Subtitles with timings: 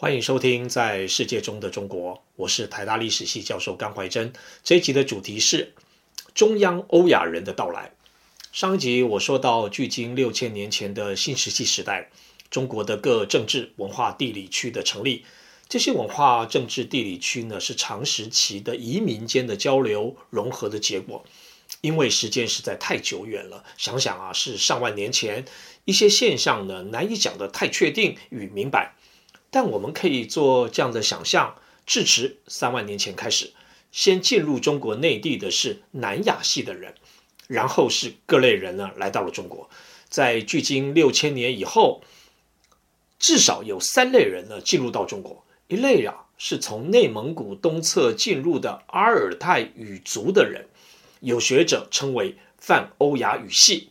[0.00, 4.32] 欢迎收听《在世界中的中国》，我是台大历史系教授甘怀真。
[4.62, 5.74] 这一集的主题是
[6.36, 7.90] 中央欧亚人的到来。
[8.52, 12.10] 上一集我说到，距今六千年前的新石器时代，
[12.48, 15.24] 中国的各政治、文化、地理区的成立，
[15.68, 21.24] 这些文化、政治、地理区呢，是长时期的移民间的交流融合的结果。
[21.80, 25.44] 因为时间实在太久远了，想想啊，是上万年前，
[25.84, 28.94] 一些现象呢，难以讲得太确定与明白。
[29.50, 31.54] 但我们可以做这样的想象：
[31.86, 33.52] 至迟三万年前开始，
[33.90, 36.94] 先进入中国内地的是南亚系的人，
[37.46, 39.70] 然后是各类人呢来到了中国。
[40.10, 42.02] 在距今六千年以后，
[43.18, 45.44] 至少有三类人呢进入到中国。
[45.66, 50.66] 一类啊是从内蒙古东侧进入的阿尔泰语族的人，
[51.20, 53.90] 有学者称为泛欧亚语系；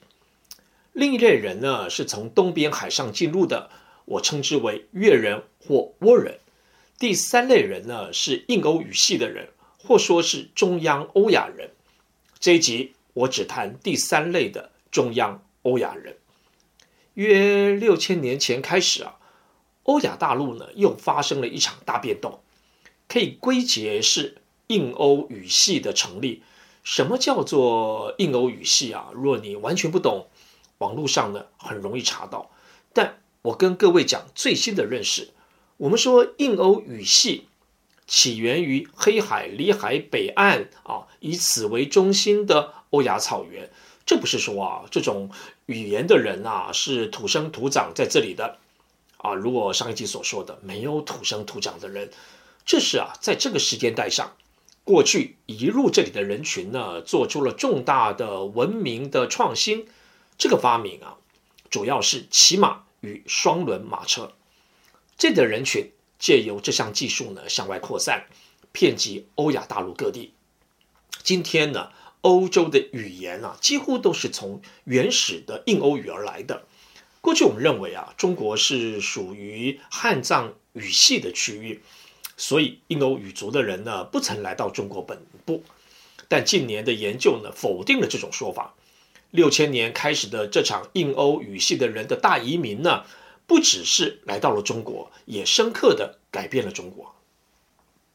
[0.94, 3.72] 另一类人呢是从东边海上进入的。
[4.08, 6.40] 我称之为越人或倭人。
[6.98, 9.50] 第三类人呢，是印欧语系的人，
[9.84, 11.72] 或说是中央欧亚人。
[12.40, 16.16] 这一集我只谈第三类的中央欧亚人。
[17.16, 19.18] 约六千年前开始啊，
[19.84, 22.40] 欧亚大陆呢又发生了一场大变动，
[23.10, 26.44] 可以归结是印欧语系的成立。
[26.82, 29.12] 什么叫做印欧语系啊？
[29.14, 30.28] 若你完全不懂，
[30.78, 32.50] 网络上呢很容易查到，
[32.94, 33.20] 但。
[33.48, 35.30] 我跟各位讲最新的认识。
[35.78, 37.48] 我们说印欧语系
[38.06, 43.70] 起源于黑海、里海北岸啊，以此为中心的欧亚草原。
[44.06, 45.30] 这不是说啊，这种
[45.66, 48.58] 语言的人啊是土生土长在这里的
[49.18, 49.34] 啊。
[49.34, 52.10] 如果上一集所说的没有土生土长的人，
[52.66, 54.36] 这是啊，在这个时间带上，
[54.84, 59.88] 过去移入这里的人群呢，做出了重大的文明的创新。
[60.38, 61.16] 这个发明啊，
[61.70, 62.87] 主要是骑马。
[63.02, 64.34] 与双轮马车，
[65.18, 68.26] 这的人群借由这项技术呢，向外扩散，
[68.72, 70.34] 遍及欧亚大陆各地。
[71.24, 71.92] 今天呢，
[72.22, 76.66] 欧洲的语言啊，几乎都是从原始的印欧语而来的。
[77.22, 81.82] 过去我们认为啊，中国是属于汉藏语系的区域，
[82.38, 85.64] 所以印欧语族的人呢，不曾来到中国本部。
[86.30, 88.76] 但近年的研究呢，否定了这种说法。
[89.32, 93.04] 六千年开始的这场印欧语系的人的大移民呢，
[93.46, 97.14] 不只是来到了中国，也深刻地改变了中国。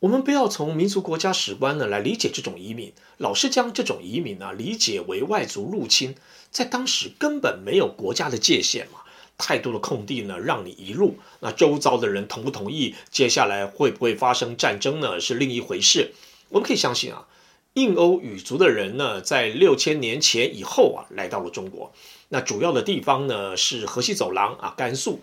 [0.01, 6.17] 我们不要从民族国家史观呢来理解这种移民，老是将这种移民呢理解为外族入侵，
[6.51, 9.01] 在当时根本没有国家的界限嘛，
[9.39, 16.13] 太多的空地呢让你一路，那周遭的人同不同意，接下来会不会发生战争呢是另一回事。
[16.49, 17.29] 我们可以相信啊。
[17.75, 21.93] 印欧语族的人呢，在六千年前以后啊，来到了中国。
[22.29, 25.21] 那主要的地方呢，是河西走廊啊，甘肃、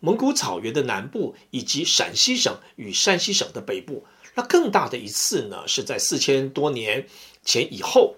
[0.00, 4.04] 蒙古草原的南部，以及陕西省与山西省的北部。
[4.34, 7.06] 那更大的一次呢，是在四千多年
[7.44, 8.16] 前以后。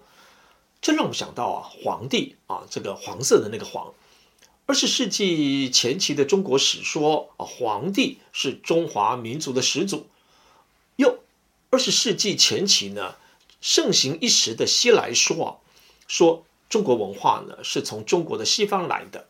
[0.82, 3.92] 这让我想到啊，黄帝啊，这个黄色的那个黄。
[4.66, 10.06] 二十世纪前期的中国史说啊，黄帝是中华民族的始祖。
[10.97, 11.19] 又
[11.70, 13.16] 二十世纪前期呢，
[13.60, 15.50] 盛行一时的西来说啊，
[16.06, 19.26] 说中国文化呢是从中国的西方来的。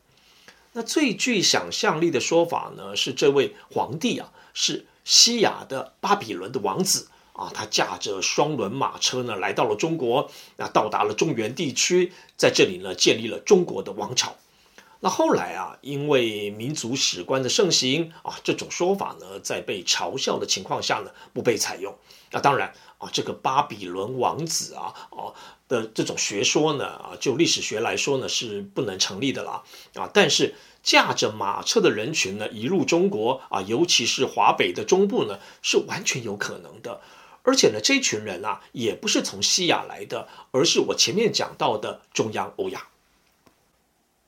[0.73, 14.37] 那最具想象力的说法呢，是这位皇帝啊是西亚的巴比伦的王子啊，他驾着双轮马车呢来到了中国，那到达了中原地区，在这里呢建立了中国的王朝。
[15.03, 21.97] 那后来啊，因为民族史观的盛行啊，这种说法呢，在被嘲笑的情况下呢，不被采用。
[22.33, 25.35] 那当然啊，这个巴比伦王子啊，哦
[25.69, 29.63] 的这种学说呢，啊，就历史学来说呢，是不能成立的啦。
[29.95, 37.01] 啊，但是驾着马车的人群呢，一入中国啊，尤其是华北的中部呢，是完全有可能的。
[37.43, 42.89] 而且呢，这群人啊，也不是从西亚来的，而是我前面讲到的中央欧亚。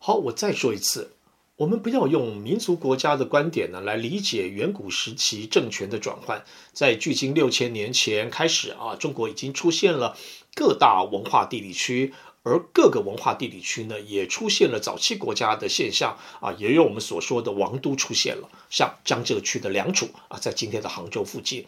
[0.04, 1.12] 好，我再说一次，
[1.54, 6.44] 我们不要用民族国家的观点呢来理解远古时期政权的转换。
[6.72, 10.16] 在距今六千年前开始啊，中国已经出现了
[10.56, 12.12] 各大文化地理区，
[12.42, 21.64] 而各个文化地理区呢也出现了早期国家的现象啊，也有我们所说的王都出现了，像江浙区的良渚啊，在今天的杭州附近，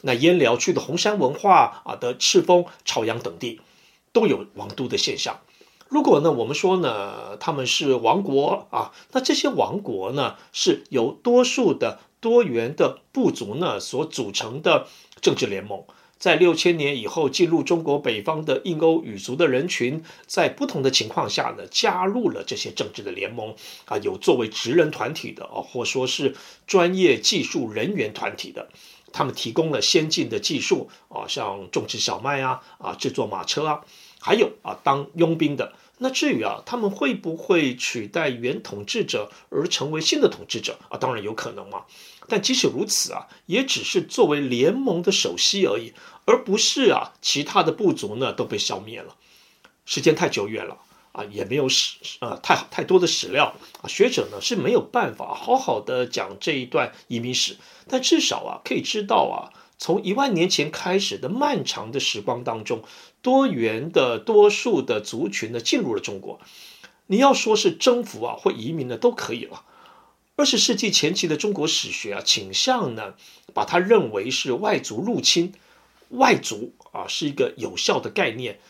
[0.00, 3.60] 那燕辽区的红山文化啊的赤峰、朝阳等地，
[4.10, 5.38] 都有王都的现象。
[5.94, 14.88] 如果呢，我们说呢，他们是王国啊，那这些王国呢，是由多数的多元的部族呢所组成的
[15.20, 15.84] 政治联盟，
[16.18, 23.54] 在六千年以后进入中国北方的印欧语族的人群，在不同的情况下呢，加入了这些政治的联盟
[23.84, 26.34] 啊，有作为职人团体的啊，或说是
[26.66, 28.68] 专业技术人员团体的，
[29.12, 33.82] 他们提供了先进的技术啊，像种植小麦啊啊，制作马车啊，
[34.20, 35.72] 还有啊，当佣兵的。
[35.98, 40.98] 那至于啊，他们会不会取代原统治者而成为新的统治者啊？
[40.98, 41.84] 当然有可能嘛。
[42.28, 45.92] 但即使如此啊，也只是作为联盟的首席而已，
[46.24, 49.14] 而不是啊，其他的部族呢都被消灭了。
[49.84, 50.78] 时间太久远了
[51.12, 57.56] 啊，也没有史呃太太多的史料啊，学者呢是没有办法好好的讲这一段移民史。
[57.88, 59.54] 但至少啊，可以知道啊。
[59.84, 62.82] 从一万年前开始的漫长的时光当中，
[63.20, 66.40] 多元的多数的族群呢进入了中国。
[67.06, 69.62] 你要说是征服啊或移民呢都可以了。
[70.36, 73.12] 二十世纪前期的中国史学啊倾向呢
[73.52, 75.52] 把它认为是外族入侵，
[76.08, 78.60] 外族啊是一个有效的概念。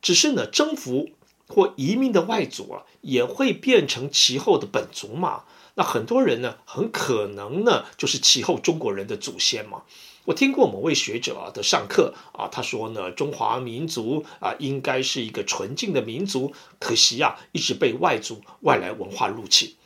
[0.00, 1.10] 只是呢征服
[1.48, 5.42] 或移民的外族啊也会变成其后的本族嘛。
[5.78, 9.82] 那很多人呢很可能呢就是其后中国人的祖先嘛。
[10.24, 19.76] 我听过某位学者的上课啊，他说呢，中华民族啊应该是一个纯净的民族，可惜啊一直被外族外来文化入侵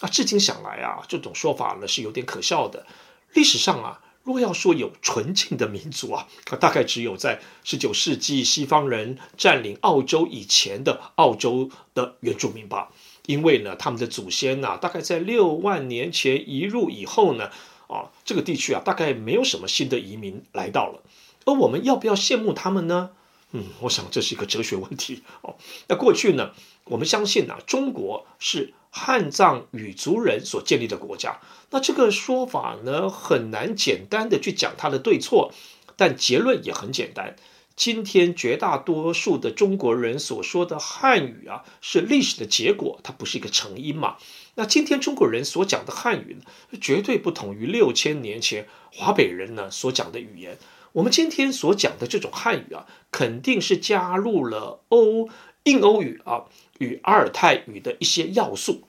[0.00, 0.08] 啊。
[0.08, 2.86] 至今想来啊，这种说法呢是有点可笑的。
[3.34, 6.28] 历史上啊，若要说有纯净的民族啊，
[6.60, 12.90] 大概只有在十九世纪西方人占领澳洲以前的澳洲的原住民吧，
[13.30, 17.50] 因为呢，他们的祖先呐，大概在六万年前移入以后呢。
[17.90, 21.02] 啊，这个地区啊，大概没有什么新的移民来到了，
[21.44, 23.10] 而我们要不要羡慕他们呢？
[23.50, 25.56] 嗯，我想这是一个哲学问题 哦。
[25.88, 26.52] 那过去呢，
[26.84, 31.40] 我们相信呢、中国是汉藏语族人所建立的国家。
[31.70, 35.52] 那这个说法呢，很难简单的去讲它的对错，
[35.96, 37.34] 但结论也很简单。
[37.80, 44.18] 今天绝大多数的中国人所说的汉语啊，是历史的结果，它不是一个成因嘛。
[44.56, 50.58] 那今天中国人所讲的汉语呢，绝对不同于六千年前华北人呢所讲的语言。
[50.92, 55.30] 我们今天所讲的这种汉语啊，肯定是加入了欧
[55.62, 56.44] 印欧语啊
[56.80, 58.82] 与阿尔泰语的一些要素。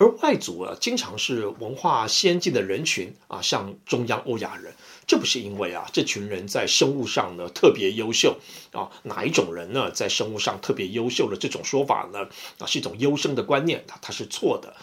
[0.00, 4.72] 而外族啊，经常是文化先进的人群啊，像中央欧亚人，
[5.08, 8.38] 这不是因为啊，这群人在生物上呢特别优秀
[8.72, 12.28] 啊，哪一种人呢在生物上特别优秀的这种说法呢
[12.60, 14.76] 啊，是一种优生的观念，它它是错的，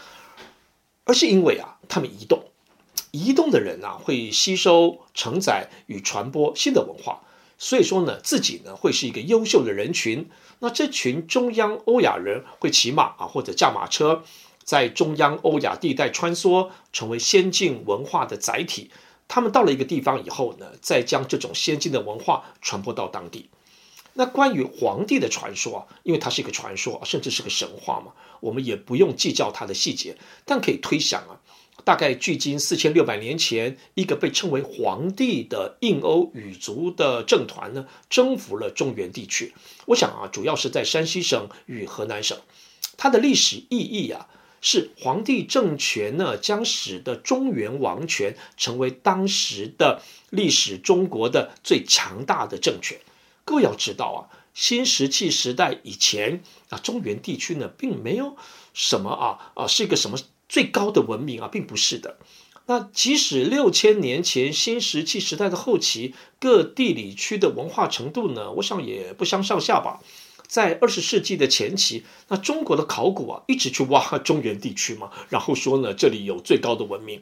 [1.06, 2.44] 而是因为啊，他们移动，
[3.12, 7.22] 移动的人啊会吸收、承载与传播新的文化，
[7.58, 10.30] 所以说呢，自己呢会是一个优秀的人群。
[10.60, 14.26] 那这群中央欧亚人会骑马啊，或者驾马车。
[14.66, 18.92] 在中央欧亚地带穿梭，成为先进文化的载体。
[19.28, 23.50] 他们到了一个地方以后呢，再将这种先进的文化传播到当地。
[24.14, 31.42] 那关于黄帝的传说啊，因为它是一个传说，甚至是个神话嘛，我们也不用计较它的细节，但可以推想啊，
[31.84, 39.54] 大概距今四千六百年前，一个被称为黄帝的印欧语族的政团呢，征服了中原地区。
[39.88, 42.38] 我想啊，主要是在山西省与河南省，
[42.96, 44.28] 它的历史意义啊。
[44.68, 50.02] 是黄帝政权呢，将使得中原王权成为当时的
[50.32, 53.00] 历史中国的最强大的政权。
[53.44, 54.20] 各位要知道啊，
[54.56, 58.36] 新石器时代以前啊，中原地区呢，并没有
[58.74, 60.18] 什么啊啊，是一个什么
[60.50, 62.18] 最高的文明啊，并不是的。
[62.66, 70.02] 那即使六千年前新石器时代的后期，各地理区的文化程度呢，我想也不相上下吧。
[70.48, 77.22] 在二十世纪的前期，那中国的考古啊，一直去挖中原地区嘛，然后说呢，这里有最高的文明。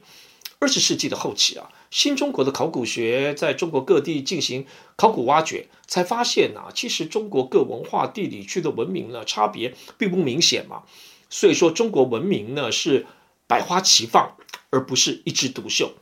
[0.60, 4.64] 二十世纪的后期啊，新中国的考古学在中国各地进行
[4.96, 10.84] 考古挖掘，才发现啊，其实中国各文化地理区的文明呢，差别并不明显嘛。
[11.28, 13.04] 所以说，中国文明呢是
[13.46, 14.36] 百花齐放，
[14.70, 15.92] 而不是一枝独秀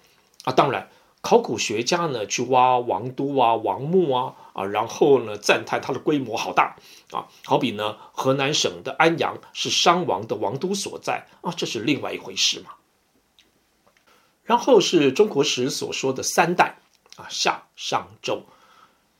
[0.44, 0.52] 啊。
[0.52, 0.88] 当然。
[1.22, 6.76] 考古学家呢去挖王都啊、王墓啊啊，然后呢赞叹它的规模好大
[7.12, 12.72] 啊，好比呢河南省的安阳是商王的王都所在啊，这是另外一回事嘛。
[14.42, 16.78] 然后是中国史所说的三代
[17.16, 18.42] 啊，夏、商、周，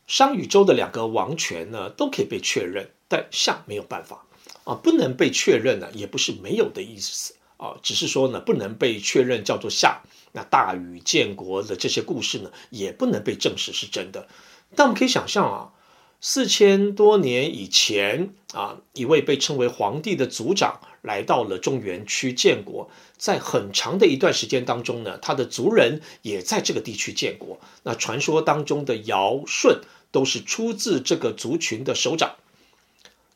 [0.09, 4.26] 商与周的两个王权呢都可以被确认，但夏没有办法
[4.64, 7.37] 啊，不能被确认呢，也不是没有的意思。
[7.62, 10.02] 啊，只是说呢不能被确认叫做夏。
[10.33, 14.26] 那大禹建国的这些故事呢，也不能被证实是真的。
[14.75, 15.73] 但我们可以想象啊，
[16.21, 27.61] 四千多年以前啊，一位被称为皇帝的族长，来到了中原区建国，在很长的一段时间当中呢，他的族人也在这个地区建国。
[27.85, 32.37] 那传说当中的尧舜都是出自这个族群的首长。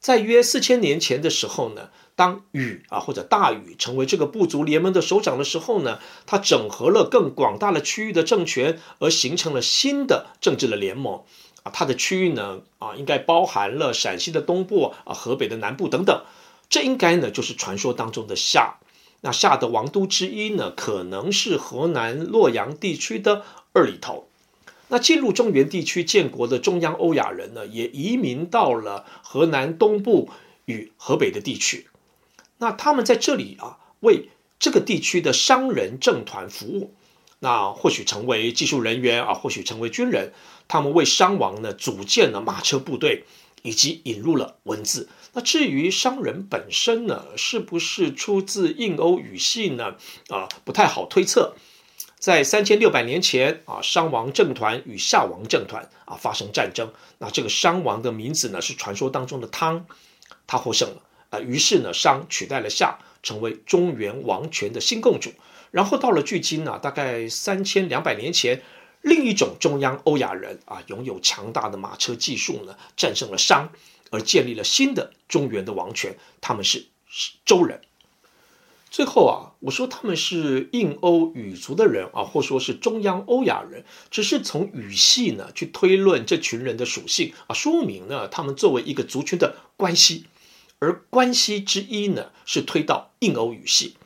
[0.07, 11.25] 在约四千年前的时候呢，当禹啊或者大禹成为这个部族联盟的首长的时候呢，他整合了更广大的区域的政权，而形成了新的政治的联盟。
[11.65, 16.23] 啊，它的区域呢啊，应该包含了陕西的东部啊、河北的南部等等。
[16.71, 18.77] 这应该呢就是传说当中的夏。
[19.23, 24.29] 那夏的王都之一呢，可能是河南洛阳地区的二里头。
[24.88, 30.31] 那进入中原地区建国的中央欧亚人呢，也移民到了河南东部
[30.64, 31.88] 与河北的地区。
[32.59, 36.95] 那他们在这里啊，为这个地区的商人政团服务。
[37.40, 40.33] 那或许成为技术人员啊，或许成为军人。
[40.69, 43.25] 他们为商王呢组建了马车部队，
[43.62, 45.09] 以及引入了文字。
[45.35, 49.97] 那至于商人本身呢，是不是出自印欧语系呢？
[50.28, 51.55] 啊，不太好推测。
[52.18, 56.92] 在三千六百年前啊，商王政团与夏王政团啊发生战争。
[57.18, 59.87] 那这个商王的名字呢是传说当中的汤，
[60.46, 61.38] 他获胜了啊。
[61.40, 65.30] 于是呢，商取代了夏，成为中原王权的新共主。
[65.70, 68.62] 然后到了距今呢，大概三千两百年前，
[69.02, 73.70] 另一种中央欧亚人啊，拥有强大的马车技术呢，战胜了商，
[74.11, 76.16] 而建立了新的中原的王权。
[76.40, 76.87] 他们是
[77.44, 77.82] 周人。
[78.88, 90.26] 最后啊，我说他们是印欧语族的人啊，或说是中央欧亚人，只是从语系呢去推论这群人的属性啊，说明呢他们作为一个族群的关系，
[90.78, 93.97] 而关系之一呢是推到印欧语系。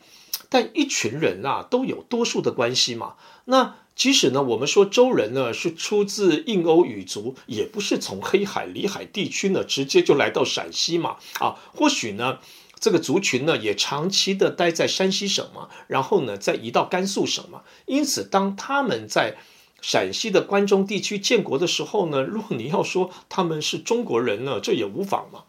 [0.48, 3.14] 但一群人啊，都有多数的关系嘛。
[3.44, 11.18] 那即使呢，我们说周人呢是出自印欧语族，也不是从黑海、里海地区呢直接就来到陕西嘛。
[11.38, 12.38] 啊，或许呢，
[12.80, 17.62] 这个族群呢也长期的待在山西省嘛，然后呢再移到甘肃省嘛。
[17.84, 19.36] 因此，当他们在
[19.82, 25.44] 陕西的关中地区建国的时候呢，如果你要说他们是中国人呢，这也无妨嘛。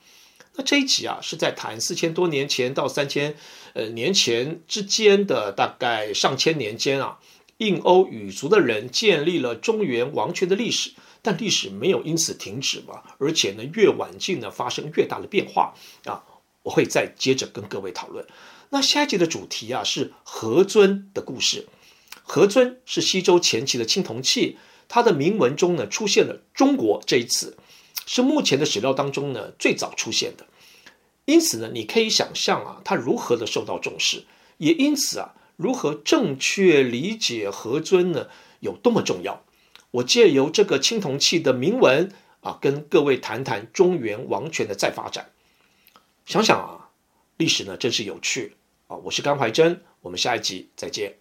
[0.56, 3.36] 那这一集啊，是在谈四千多年前到三千
[3.74, 7.20] 呃年前之间的大概上千年间啊，
[7.60, 15.74] 印欧语族的人建立了中原王权的历史，但历史没有因此停止嘛，而且呢，越晚近呢，发生越大的变化
[16.04, 16.24] 啊。
[16.64, 18.26] 我会再接着跟各位讨论。
[18.70, 21.68] 那下一集的主题啊，是何尊的故事。
[22.24, 27.58] 何尊是西周前期的青铜器，它的铭文中呢，出现了“中国”这一词。
[28.06, 30.46] 是目前的史料当中呢最早出现的，
[31.26, 34.26] 因此呢，你可以想象啊，它如何的受到重视，
[34.58, 38.28] 也因此啊，如何正确理解何尊呢
[38.60, 39.44] 有多么重要。
[39.92, 45.30] 我借由这个青铜器的铭文啊，跟各位谈谈中原王权的再发展。
[46.32, 46.88] 想想啊，
[47.36, 48.56] 历史呢真是有趣
[48.88, 48.96] 啊！
[48.96, 51.14] 我是甘怀真，我们下一集再见。